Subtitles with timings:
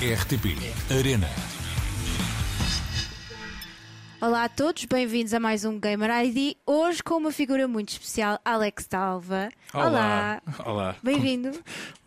[0.00, 0.56] RTP
[0.90, 1.55] Arena.
[4.18, 6.56] Olá a todos, bem-vindos a mais um Gamer ID.
[6.64, 9.50] Hoje com uma figura muito especial, Alex Dalva.
[9.74, 10.40] Olá.
[10.64, 10.96] Olá.
[11.02, 11.50] Bem-vindo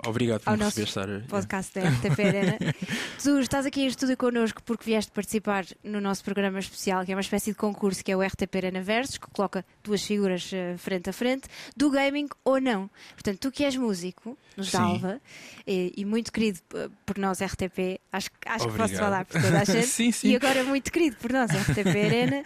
[0.08, 1.08] Obrigado por ao me nosso estar.
[1.28, 2.58] podcast da RTP Arena.
[3.22, 7.16] tu estás aqui em estúdio connosco porque vieste participar no nosso programa especial, que é
[7.16, 10.76] uma espécie de concurso que é o RTP Arena Versus, que coloca duas figuras eh,
[10.78, 11.48] frente a frente,
[11.78, 12.90] do gaming ou não.
[13.14, 14.72] Portanto, tu que és músico, nos.
[14.72, 15.22] Dalva,
[15.68, 19.40] e, e muito querido eh, por nós RTP, acho, que- acho que posso falar por
[19.40, 20.30] toda a gente, Sim, sim.
[20.30, 22.44] e agora muito querido por nós RTP Arena,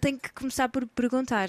[0.00, 1.48] tenho que começar por perguntar.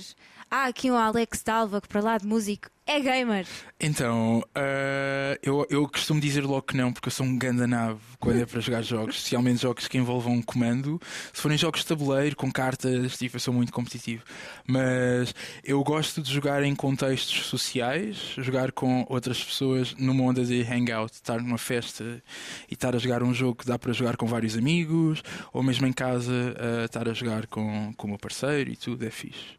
[0.49, 3.45] Há aqui um Alex Dalva que para lá de músico é gamer.
[3.79, 7.99] Então, ah, eu, eu costumo dizer logo que não, porque eu sou um ganda nave
[8.19, 10.99] quando é para jogar jogos, especialmente jogos que envolvam um comando.
[11.33, 14.23] Se forem jogos de tabuleiro, com cartas, tipo, eu sou muito competitivo.
[14.67, 20.61] Mas eu gosto de jogar em contextos sociais, jogar com outras pessoas numa onda de
[20.61, 22.21] hangout, estar numa festa
[22.69, 25.87] e estar a jogar um jogo que dá para jogar com vários amigos, ou mesmo
[25.87, 29.57] em casa, ah, estar a jogar com, com o meu parceiro e tudo, é fixe.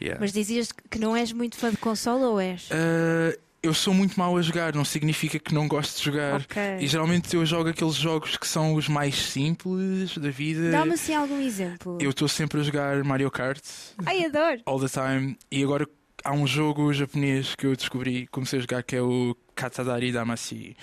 [0.00, 0.20] Yeah.
[0.20, 2.68] Mas dizias que não és muito fã de consola ou és?
[2.70, 6.40] Uh, eu sou muito mau a jogar, não significa que não gosto de jogar.
[6.40, 6.62] Ok.
[6.80, 10.70] E geralmente eu jogo aqueles jogos que são os mais simples da vida.
[10.70, 11.98] Dá-me assim algum exemplo.
[12.00, 13.62] Eu estou sempre a jogar Mario Kart
[14.06, 14.60] Ai, adoro!
[14.64, 15.36] all the time.
[15.50, 15.88] E agora
[16.24, 20.76] há um jogo japonês que eu descobri, comecei a jogar, que é o Katadari Damacy,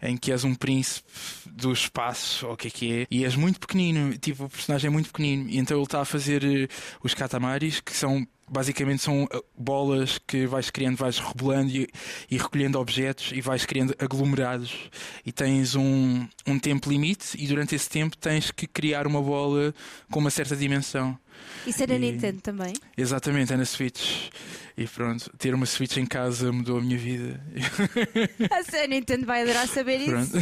[0.00, 1.10] em que és um príncipe
[1.46, 4.88] do espaço, ou o que é que é, e és muito pequenino, tipo, o personagem
[4.88, 6.68] é muito pequenino, e então ele está a fazer eh,
[7.02, 8.26] os katamaris, que são.
[8.52, 11.88] Basicamente são eh, bolas que vais criando, vais rebolando e,
[12.30, 14.90] e recolhendo objetos e vais criando aglomerados.
[15.24, 19.74] E tens um, um tempo limite, e durante esse tempo tens que criar uma bola
[20.10, 21.18] com uma certa dimensão.
[21.66, 22.74] Isso é na E- Nintendo também.
[22.96, 24.28] Exatamente, é na Switch.
[24.76, 27.40] E pronto, ter uma Switch em casa mudou a minha vida.
[28.82, 30.10] A Nintendo vai adorar saber isso.
[30.10, 30.32] Pronto.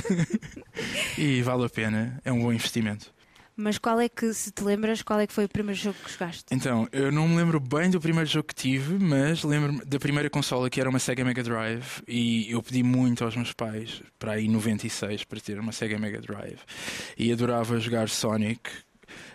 [1.19, 3.13] e vale a pena, é um bom investimento.
[3.61, 6.11] Mas qual é que, se te lembras, qual é que foi o primeiro jogo que
[6.11, 6.45] jogaste?
[6.51, 10.31] Então, eu não me lembro bem do primeiro jogo que tive, mas lembro-me da primeira
[10.31, 14.33] consola que era uma Sega Mega Drive e eu pedi muito aos meus pais, para
[14.33, 16.59] aí 96, para ter uma Sega Mega Drive.
[17.19, 18.71] E adorava jogar Sonic.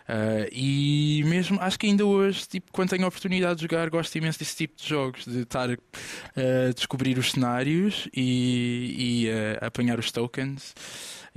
[0.07, 4.15] Ah, e mesmo, acho que ainda hoje, tipo, quando tenho a oportunidade de jogar, gosto
[4.17, 9.29] imenso desse tipo de jogos, de estar a descobrir os cenários e, e
[9.61, 10.73] a apanhar os tokens.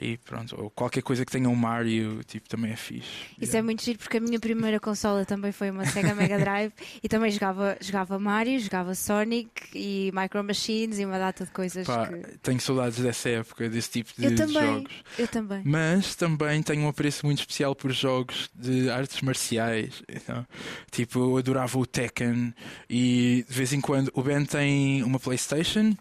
[0.01, 3.09] E pronto, ou qualquer coisa que tenha um Mario, tipo, também é fixe.
[3.41, 6.73] Isso é muito giro porque a minha primeira consola também foi uma Sega Mega Drive
[7.03, 11.84] e também jogava, jogava Mario, jogava Sonic e Micro Machines e uma data de coisas
[11.84, 12.39] Pá, que.
[12.39, 14.93] tenho saudades dessa época, desse tipo de, Eu de também, jogos.
[15.19, 15.62] eu também.
[15.65, 20.03] Mas também tenho um apreço muito especial por jogos de artes marciais.
[20.09, 20.47] Então,
[20.91, 22.53] tipo, eu adorava o Tekken
[22.91, 25.95] e de vez em quando o Ben tem uma PlayStation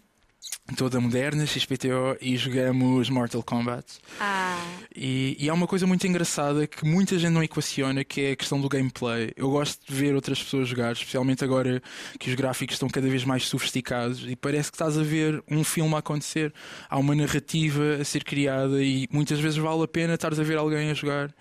[0.76, 3.86] toda moderna, XPTO, e jogamos Mortal Kombat.
[4.20, 4.62] Ah,
[4.94, 8.36] E, e há uma coisa muito engraçada que muita gente não equaciona, que é a
[8.36, 9.32] questão do gameplay.
[9.36, 11.82] Eu gosto de ver outras pessoas jogar, especialmente agora
[12.18, 15.64] que os gráficos estão cada vez mais sofisticados e parece que estás a ver um
[15.64, 16.52] filme a acontecer.
[16.88, 20.58] Há uma narrativa a ser criada e muitas vezes vale a pena estares a ver
[20.58, 21.34] alguém a jogar.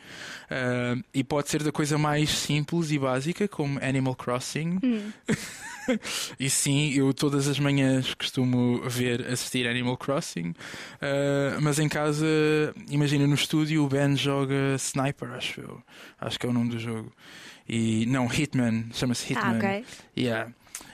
[0.50, 4.80] Ah, e pode ser da coisa mais simples e básica, como Animal Crossing.
[4.84, 5.12] hum.
[6.38, 12.26] E sim, eu todas as manhãs costumo ver, assistir Animal Crossing, uh, mas em casa,
[12.90, 15.82] imagina no estúdio, o Ben joga Sniper, acho eu.
[16.20, 17.12] Acho que é o nome do jogo.
[17.70, 19.58] E não, Hitman, chama-se ah Hitman.
[19.58, 19.86] ok.
[20.18, 20.52] Yeah.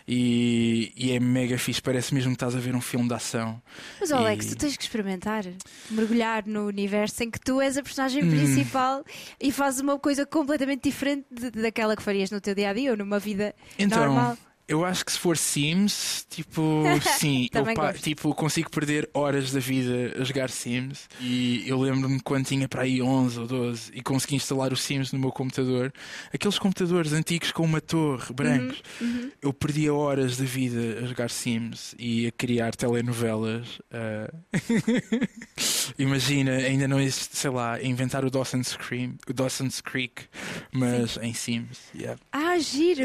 [0.08, 3.62] E, e é mega fixe, parece mesmo que estás a ver um filme de ação.
[4.02, 5.46] Mas oh, Alex, E- tu tens que experimentar
[5.90, 8.30] mergulhar no universo em que tu és a personagem Hum.
[8.30, 9.06] principal
[9.40, 12.92] e fazes uma coisa completamente diferente de- daquela que farias no teu dia a dia
[12.92, 14.38] ou numa vida Então, normal.
[14.68, 16.84] Eu acho que se for Sims, tipo,
[17.20, 21.08] sim, eu pa- tipo, consigo perder horas da vida a jogar Sims.
[21.20, 25.12] E eu lembro-me quando tinha para aí 11 ou 12 e consegui instalar o Sims
[25.12, 25.94] no meu computador.
[26.34, 28.82] Aqueles computadores antigos com uma torre, brancos.
[29.02, 29.32] Uhum.
[29.42, 33.80] Eu perdia horas da vida a jogar Sims e a criar telenovelas.
[33.92, 34.34] ah.
[35.98, 40.24] Imagina, ainda não existe, sei lá, inventar o Dawson's Creek, o Dawson's Creek,
[40.72, 41.80] mas em Sims.
[41.94, 42.20] Yeah.
[42.32, 43.04] Ah, giro!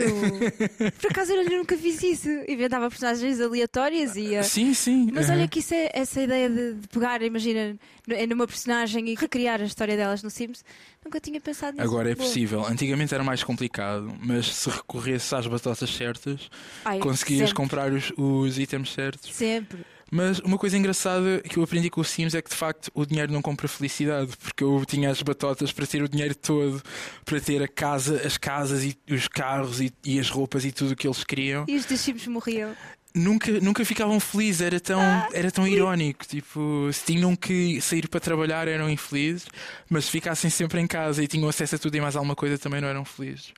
[1.00, 2.28] Por acaso eu nunca fiz isso.
[2.48, 4.20] Inventava personagens aleatórias e.
[4.32, 5.10] ia- Sim, sim.
[5.12, 9.14] Mas olha que isso é essa ideia de, de pegar, imagina, n- numa personagem e
[9.14, 10.64] recriar a história delas no Sims.
[11.04, 11.86] Nunca tinha pensado nisso.
[11.88, 12.26] Agora é Boa.
[12.26, 12.64] possível.
[12.66, 16.50] Antigamente era mais complicado, mas se recorresse às batatas certas,
[16.84, 19.34] Ai, conseguias sempre, comprar os, os itens certos.
[19.34, 19.80] Sempre.
[20.10, 23.04] Mas uma coisa engraçada que eu aprendi com o Sims é que de facto o
[23.04, 26.82] dinheiro não compra felicidade, porque eu tinha as batotas para ter o dinheiro todo,
[27.24, 30.92] para ter a casa, as casas e os carros e, e as roupas e tudo
[30.92, 31.64] o que eles queriam.
[31.68, 32.74] E os dos Sims morriam.
[33.14, 36.26] nunca, nunca ficavam felizes, era tão, Ah, era tão irónico.
[36.26, 39.46] Tipo, se tinham que sair para trabalhar eram infelizes,
[39.90, 42.56] mas se ficassem sempre em casa e tinham acesso a tudo e mais alguma coisa
[42.58, 43.52] também não eram felizes.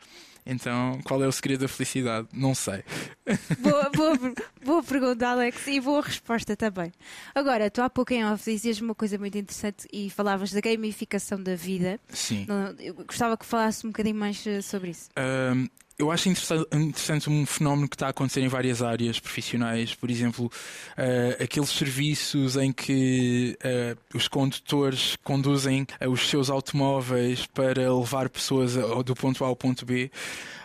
[0.45, 2.29] Então, qual é o segredo da felicidade?
[2.33, 2.83] Não sei.
[3.61, 4.35] Boa, boa,
[4.65, 6.91] boa pergunta, Alex, e boa resposta também.
[7.33, 11.41] Agora, tu há pouco em off dizias uma coisa muito interessante e falavas da gamificação
[11.41, 12.01] da vida.
[12.09, 12.47] Sim.
[12.81, 15.11] Eu gostava que falasse um bocadinho mais eh, sobre isso.
[15.17, 15.69] Um,
[16.01, 19.95] eu acho interessante, um fenómeno que está a acontecer em várias áreas profissionais.
[19.95, 27.47] Por exemplo, uh, aqueles serviços em que uh, os condutores conduzem uh, os seus automóveis
[27.47, 30.11] para levar pessoas a- do ponto A ao ponto B.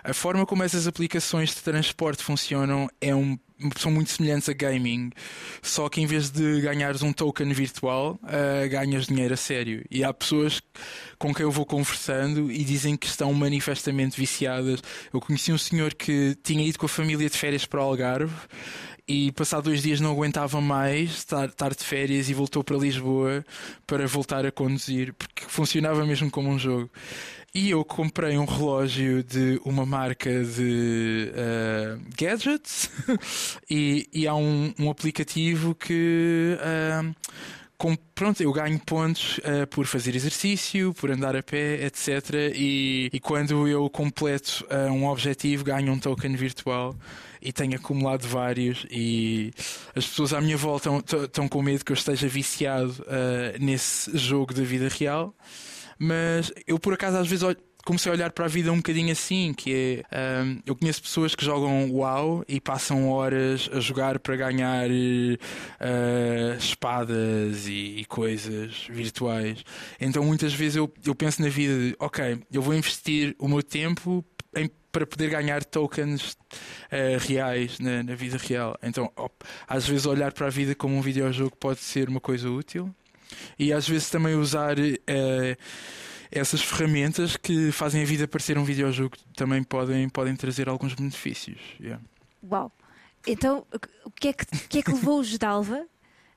[0.04, 3.38] A forma como essas aplicações de transporte funcionam é um
[3.78, 5.12] são muito semelhantes a gaming,
[5.62, 9.84] só que em vez de ganhares um token virtual, uh, ganhas dinheiro a sério.
[9.90, 10.62] E há pessoas
[11.18, 14.82] com quem eu vou conversando e dizem que estão manifestamente viciadas.
[15.14, 18.34] Eu conheci um senhor que tinha ido com a família de férias para o Algarve
[19.08, 23.46] e passado dois dias não aguentava mais estar, estar de férias e voltou para Lisboa
[23.86, 26.90] para voltar a conduzir, porque funcionava mesmo como um jogo.
[27.54, 32.90] E eu comprei um relógio de uma marca de uh, gadgets
[33.70, 36.58] e, e há um, um aplicativo que.
[36.60, 37.16] uh,
[37.78, 42.54] com- pronto, eu ganho pontos uh, por fazer exercício, por andar a pé, etc.
[42.56, 46.96] E, e quando eu completo uh, um objetivo, ganho um token virtual
[47.42, 48.86] e tenho acumulado vários.
[48.90, 49.52] E
[49.96, 50.90] as pessoas à minha volta
[51.24, 55.36] estão com medo que eu esteja viciado uh, nesse jogo da vida real.
[55.98, 59.12] Mas eu, por acaso, às vezes olho- comecei a olhar para a vida um bocadinho
[59.12, 64.20] assim, que é hum, eu conheço pessoas que jogam WoW e passam horas a jogar
[64.20, 64.90] para ganhar
[65.80, 69.64] eh, espadas e, e coisas virtuais.
[70.00, 73.62] Então muitas vezes eu, eu penso na vida de ok, eu vou investir o meu
[73.64, 76.38] tempo em- para poder ganhar tokens
[76.90, 78.78] eh, reais na, na vida real.
[78.82, 79.34] Então, op,
[79.68, 82.90] às vezes olhar para a vida como um videojogo pode ser uma coisa útil
[83.60, 85.58] e às vezes também usar eh,
[86.32, 91.60] essas ferramentas que fazem a vida parecer um videojogo também podem, podem trazer alguns benefícios.
[91.80, 92.04] Yeah.
[92.50, 92.72] Uau!
[93.28, 93.66] Então,
[94.04, 95.86] o que é que, que, é que levou os Dalva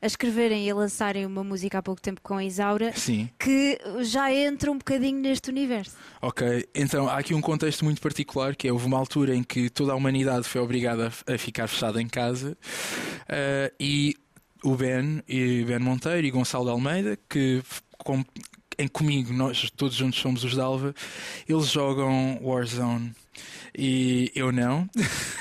[0.01, 3.79] a escreverem e a lançarem uma música há pouco tempo com a Isaura Sim, que
[4.01, 5.97] já entra um bocadinho neste universo?
[6.23, 6.69] ok.
[6.75, 9.93] Então há aqui um contexto muito particular que é houve uma altura em que toda
[9.93, 12.57] a humanidade foi obrigada a, ficar fechada em casa
[13.29, 14.15] eh, e
[14.63, 17.63] o Ben e Ben Monteiro e Gonçalo de Almeida que
[17.99, 18.25] com,
[18.79, 20.95] em comigo nós todos juntos somos os Dalva
[21.49, 23.13] eles jogam Warzone
[23.77, 24.89] e eu não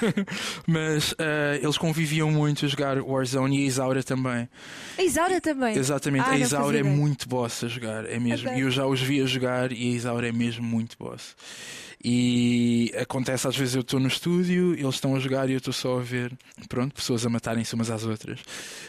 [0.67, 4.47] mas eh, eles conviviam muito a jogar Warzone e a Isaura também
[4.97, 5.75] A Isaura também.
[5.75, 8.49] Exatamente, Ah, a Isaura é muito boss a jogar, é mesmo.
[8.49, 8.59] Ok.
[8.59, 11.35] E eu já os vi a jogar e a Isaura é mesmo muito boss.
[12.03, 15.73] E acontece às vezes eu estou no estúdio, eles estão a jogar e eu estou
[15.73, 16.31] só a ver,
[16.69, 18.39] pronto, pessoas a matarem-se umas às outras.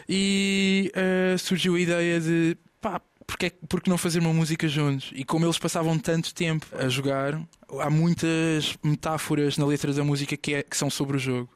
[0.08, 5.10] E eh, surgiu a ideia de pá, porque, porque não fazer uma música juntos?
[5.14, 7.38] E como eles passavam tanto tempo a jogar,
[7.80, 11.48] há muitas metáforas na letra da música que, é- que são sobre o jogo.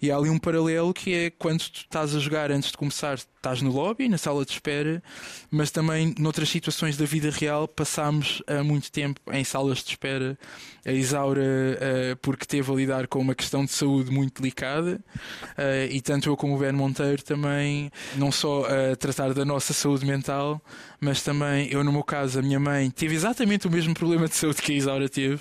[0.00, 3.14] E há ali um paralelo que é quando tu estás a jogar antes de começar,
[3.14, 5.02] estás no lobby, na sala de espera,
[5.50, 10.38] mas também noutras situações da vida real passámos há muito tempo em salas de espera.
[10.86, 11.42] A Isaura,
[11.80, 15.00] eh, porque teve a lidar com uma questão de saúde muito delicada,
[15.56, 19.72] eh, e tanto eu como o Ben Monteiro também, não só a tratar da nossa
[19.72, 20.60] saúde mental,
[21.00, 24.34] mas também eu, no meu caso, a minha mãe teve exatamente o mesmo problema de
[24.36, 25.40] saúde que a Isaura teve,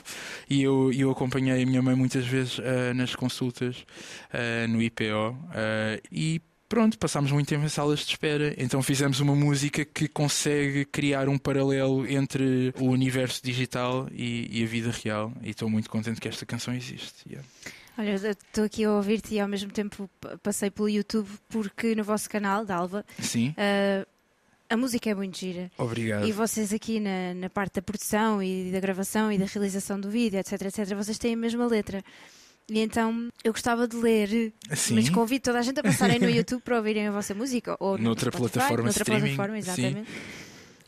[0.50, 3.86] e eu, eu acompanhei a minha mãe muitas vezes eh, nas consultas
[4.32, 8.54] eh, no IPO, eh, e pronto, passámos muito tempo em salas de espera.
[8.58, 14.64] Então fizemos uma música que consegue criar um paralelo entre o universo digital e, e
[14.64, 15.32] a vida real.
[15.44, 17.14] E estou muito contente que esta canção existe.
[17.30, 17.48] Yeah.
[17.96, 22.04] Olha, estou aqui a ouvir-te e ao mesmo tempo pa- passei pelo YouTube porque no
[22.04, 24.04] vosso canal, da Alva, Sim, ah,
[24.74, 25.72] a música é muito gira.
[25.78, 26.28] obrigado.
[26.28, 30.10] E vocês aqui na, na parte da produção e da gravação e da realização do
[30.10, 32.04] vídeo, etc, etc, vocês têm a mesma letra.
[32.68, 36.30] E então eu gostava de ler, Sim, mas convido toda a gente a passarem no
[36.30, 37.78] YouTube para ouvirem a vossa música.
[37.80, 39.72] Ou no Noutra Spotify, plataforma noutra streaming, plataforma, sim.
[39.72, 40.12] exatamente.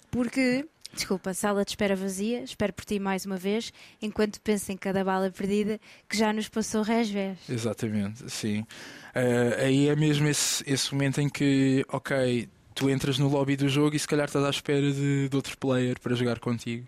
[0.10, 4.78] Porque, desculpa, sala de espera vazia, espero por ti mais uma vez, enquanto penso em
[4.78, 7.38] cada bala perdida que já nos passou resvés.
[7.48, 8.66] exatamente, sim.
[9.14, 13.68] Eh, aí é mesmo esse, esse momento em que, ok, tu entras no lobby do
[13.70, 16.86] jogo e se calhar estás à espera de, de outro player para jogar contigo.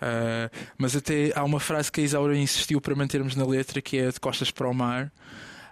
[0.00, 3.98] Eh, mas até há uma frase que a Isaura insistiu para mantermos na letra que
[3.98, 5.10] é de costas para o mar.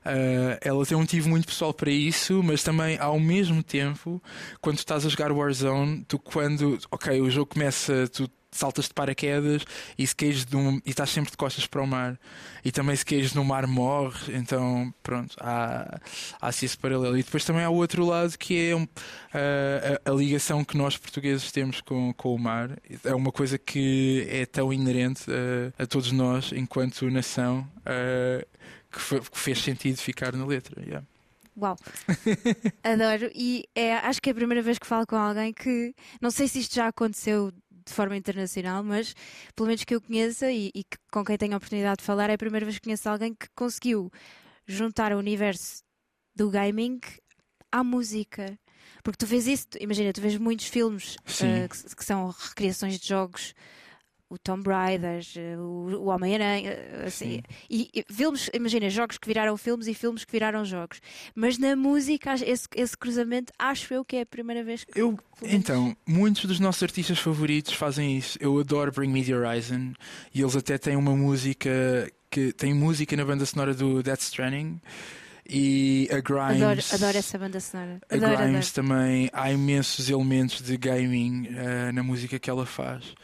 [0.05, 4.23] Eh, ela tem um motivo muito pessoal para isso, mas também ao mesmo tempo,
[4.61, 9.65] quando estás a jogar Warzone, tu quando, ok, o jogo começa, tu saltas de paraquedas
[9.99, 12.19] e se caís de um, e estás sempre de costas para o mar.
[12.65, 14.37] E também se caís no mar morre.
[14.37, 15.99] Então, pronto, há,
[16.41, 17.19] há assim esse paralelo.
[17.19, 18.87] E depois também há o outro lado que é um,
[19.33, 22.79] a, a, a, ligação que nós portugueses temos com, com o mar.
[23.05, 27.67] É uma coisa que é tão inerente a, a todos nós enquanto nação
[28.93, 30.81] que, foi, que, fez sentido ficar na letra.
[30.83, 31.07] Yeah.
[31.57, 31.77] Uau!
[32.83, 33.31] Adoro.
[33.35, 35.95] E é, acho que é a primeira vez que falo com alguém que.
[36.21, 37.53] Não sei se isto já aconteceu
[37.85, 39.15] de forma internacional, mas
[39.55, 42.31] pelo menos que eu conheça e, e que, com quem tenho a oportunidade de falar,
[42.31, 44.11] é a primeira vez que conheço alguém que conseguiu
[44.67, 45.83] juntar o universo
[46.35, 47.01] do gaming
[47.71, 48.59] à música.
[49.03, 53.09] Porque tu vês isso, imagina, tu vês muitos filmes uh, que, que, são recriações de
[53.09, 53.55] jogos
[54.33, 57.43] o Tomb Raider, eh, o, o Homem-Aranha, eh, assim.
[57.69, 61.03] E, e, filmes, imagina, jogos que viraram filmes e filmes que viraram jogos.
[61.35, 64.99] Mas na música, esse, esse cruzamento, acho eu que é a primeira vez que.
[64.99, 68.39] Eu, então, muitos dos nossos artistas favoritos fazem isso.
[68.41, 69.93] Eu adoro Bring Me the Horizon
[70.35, 71.71] e eles até têm uma música
[72.31, 74.81] que tem música na banda sonora do Death Stranding
[75.47, 76.63] e a Grimes.
[76.63, 78.01] Adoro, adoro essa banda sonora.
[78.11, 78.89] Adoro, a Grimes adoro.
[78.89, 79.31] também.
[79.31, 83.15] Há imensos elementos de gaming uh, na música que ela faz.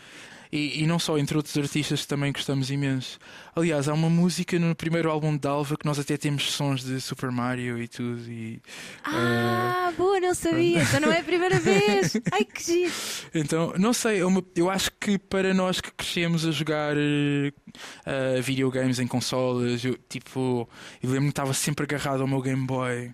[0.50, 3.18] E, e, não só, entre outros artistas que também gostamos imenso.
[3.54, 7.00] Aliás, há uma música no primeiro álbum de Dalva que nós até temos sons de
[7.00, 8.20] Super Mario e tudo.
[8.30, 8.60] E,
[9.04, 9.96] ah, uh...
[9.96, 10.82] boa, não sabia.
[10.82, 12.16] Então não é a primeira vez.
[12.32, 12.92] Ai que giro.
[13.34, 18.42] Então, não sei, é uma, eu acho que para nós que crescemos a jogar uh,
[18.42, 20.68] videogames em consolas, eu, tipo,
[21.02, 23.12] eu lembro-me que estava sempre agarrado ao meu Game Boy.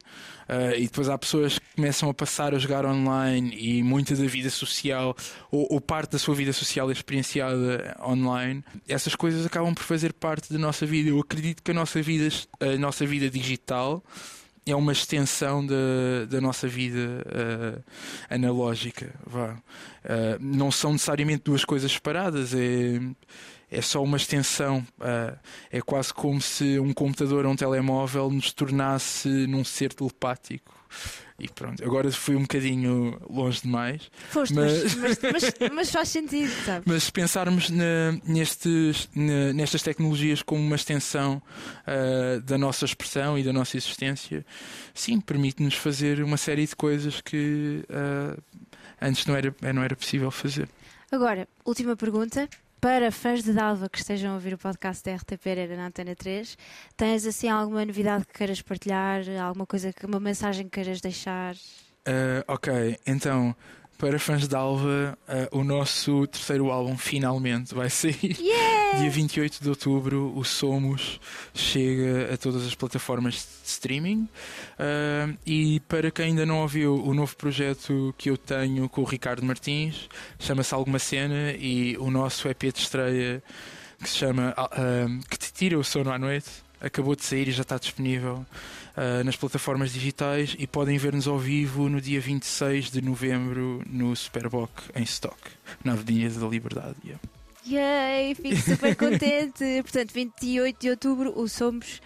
[0.48, 4.26] Uh, e depois há pessoas que começam a passar a jogar online e muita da
[4.26, 5.16] vida social,
[5.50, 8.62] ou, ou, parte da sua vida social é experienciada online.
[8.88, 11.10] Essas coisas acabam por fazer parte da nossa vida.
[11.10, 12.28] Eu acredito que a nossa vida,
[12.60, 14.02] a nossa vida digital
[14.66, 17.82] é uma extensão da, da nossa vida uh,
[18.30, 19.14] analógica.
[19.26, 19.52] Vá.
[20.04, 22.54] Uh, não são necessariamente duas coisas separadas.
[22.54, 23.00] É
[23.74, 24.86] é só uma extensão.
[24.98, 25.36] Uh,
[25.70, 30.72] é quase como se um computador ou um telemóvel nos tornasse num ser telepático.
[31.36, 34.08] E pronto, agora fui um bocadinho longe demais.
[34.30, 36.84] Foste, mas, mas, mas, mas faz sentido, sabe?
[36.86, 41.42] Mas se pensarmos na, nestes, na, nestas tecnologias como uma extensão
[41.88, 44.46] uh, da nossa expressão e da nossa existência,
[44.94, 48.40] sim, permite-nos fazer uma série de coisas que uh,
[49.02, 50.68] antes não era, não era possível fazer.
[51.10, 52.48] Agora, última pergunta
[52.84, 56.14] para fãs de Dalva que estejam a ouvir o podcast da RTP Pereira na Antena
[56.14, 56.58] 3,
[56.94, 59.22] tens assim alguma novidade que queiras partilhar?
[59.42, 61.54] Alguma coisa, que, uma mensagem que queiras deixar?
[61.54, 63.56] Uh, ok, então
[63.96, 68.36] para fãs de Alva, uh, o nosso terceiro álbum finalmente vai sair.
[68.38, 68.83] Yeah!
[68.98, 71.20] Dia 28 de outubro, o Somos
[71.52, 74.28] chega a todas as plataformas de streaming.
[74.78, 79.04] Uh, e para quem ainda não ouviu o novo projeto que eu tenho com o
[79.04, 80.08] Ricardo Martins,
[80.38, 83.42] chama-se Alguma Cena, e o nosso EP de estreia
[84.02, 87.52] que se chama uh, Que te tira o sono à noite acabou de sair e
[87.52, 88.44] já está disponível
[88.96, 94.14] uh, nas plataformas digitais e podem ver-nos ao vivo no dia 26 de novembro no
[94.14, 95.38] Superboc em Stock,
[95.82, 96.96] na Avenida da Liberdade.
[97.02, 97.20] Yeah.
[97.66, 99.82] Yay, fico super contente.
[99.82, 102.00] Portanto, 28 de outubro, o Somos.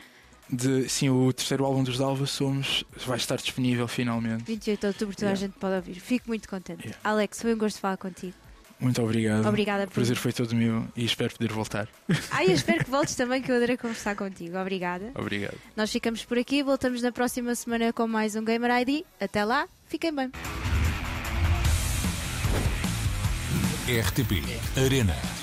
[0.50, 4.44] De, sim, o terceiro álbum dos Dalva Somos vai estar disponível finalmente.
[4.44, 5.38] 28 de outubro, toda yeah.
[5.38, 6.00] a gente pode ouvir.
[6.00, 6.86] Fico muito contente.
[6.86, 6.98] Yeah.
[7.04, 8.34] Alex, foi um gosto falar contigo.
[8.80, 9.46] Muito obrigado.
[9.46, 9.90] Obrigada por...
[9.90, 11.88] O prazer foi todo meu e espero poder voltar.
[12.30, 14.56] Ah, eu espero que voltes também, que eu adorei conversar contigo.
[14.56, 15.10] Obrigada.
[15.16, 15.56] Obrigado.
[15.76, 19.04] Nós ficamos por aqui, voltamos na próxima semana com mais um Gamer ID.
[19.20, 20.30] Até lá, fiquem bem.
[23.88, 24.44] RTP
[24.76, 25.37] Arena.